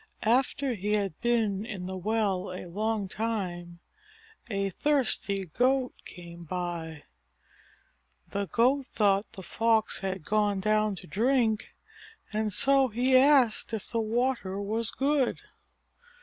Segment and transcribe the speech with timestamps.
[0.23, 3.81] After he had been in the well a long time,
[4.49, 7.03] a thirsty Goat came by.
[8.31, 11.75] The Goat thought the Fox had gone down to drink,
[12.33, 15.39] and so he asked if the water was good.